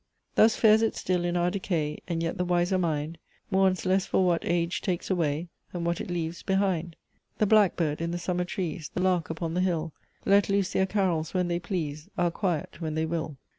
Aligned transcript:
"Thus 0.33 0.55
fares 0.55 0.81
it 0.81 0.95
still 0.95 1.23
in 1.23 1.37
our 1.37 1.51
decay: 1.51 1.99
And 2.07 2.23
yet 2.23 2.39
the 2.39 2.43
wiser 2.43 2.79
mind 2.79 3.19
Mourns 3.51 3.85
less 3.85 4.07
for 4.07 4.25
what 4.25 4.43
age 4.43 4.81
takes 4.81 5.11
away 5.11 5.49
Than 5.71 5.83
what 5.83 6.01
it 6.01 6.09
leaves 6.09 6.41
behind. 6.41 6.95
The 7.37 7.45
Blackbird 7.45 8.01
in 8.01 8.09
the 8.09 8.17
summer 8.17 8.45
trees, 8.45 8.89
The 8.91 9.03
Lark 9.03 9.29
upon 9.29 9.53
the 9.53 9.61
hill, 9.61 9.93
Let 10.25 10.49
loose 10.49 10.73
their 10.73 10.87
carols 10.87 11.35
when 11.35 11.49
they 11.49 11.59
please, 11.59 12.09
Are 12.17 12.31
quiet 12.31 12.81
when 12.81 12.95
they 12.95 13.05
will. 13.05 13.37